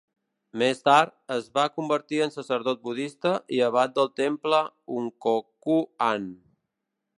Més 0.59 0.79
tard, 0.87 1.11
es 1.35 1.49
va 1.57 1.65
convertir 1.75 2.21
en 2.27 2.33
sacerdot 2.37 2.81
budista 2.89 3.35
i 3.59 3.61
abat 3.67 3.95
del 4.01 4.11
temple 4.23 4.65
Unkoku-an. 5.03 6.29